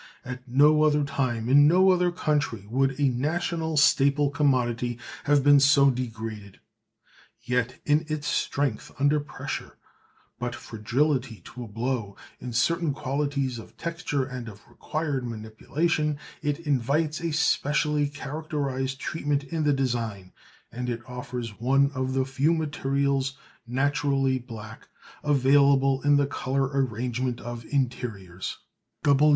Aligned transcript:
At 0.25 0.47
no 0.47 0.81
other 0.81 1.03
time 1.03 1.41
and 1.47 1.59
in 1.59 1.67
no 1.67 1.91
other 1.91 2.11
country 2.11 2.65
would 2.71 2.99
a 2.99 3.03
national 3.09 3.77
staple 3.77 4.31
commodity 4.31 4.97
have 5.25 5.43
been 5.43 5.59
so 5.59 5.91
degraded. 5.91 6.59
Yet 7.43 7.79
in 7.85 8.05
its 8.09 8.27
strength 8.27 8.91
under 8.97 9.19
pressure, 9.19 9.77
but 10.39 10.55
fragility 10.55 11.41
to 11.45 11.63
a 11.65 11.67
blow, 11.67 12.15
in 12.39 12.51
certain 12.51 12.95
qualities 12.95 13.59
of 13.59 13.77
texture 13.77 14.25
and 14.25 14.49
of 14.49 14.67
required 14.67 15.23
manipulation, 15.23 16.17
it 16.41 16.61
invites 16.61 17.21
a 17.21 17.31
specially 17.31 18.07
characterised 18.09 18.99
treatment 18.99 19.43
in 19.43 19.65
the 19.65 19.71
design, 19.73 20.31
and 20.71 20.89
it 20.89 21.07
offers 21.07 21.59
one 21.59 21.91
of 21.93 22.15
the 22.15 22.25
few 22.25 22.55
materials 22.55 23.37
naturally 23.67 24.39
black 24.39 24.89
available 25.23 26.01
in 26.01 26.17
the 26.17 26.25
colour 26.25 26.65
arrangement 26.73 27.39
of 27.39 27.65
interiors. 27.65 28.57